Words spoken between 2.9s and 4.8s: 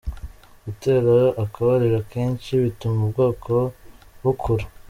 ubwoko bukura.